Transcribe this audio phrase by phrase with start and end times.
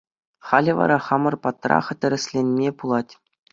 [0.47, 3.13] Халӗ вара хамӑр патрах тӗрӗсленме пулать.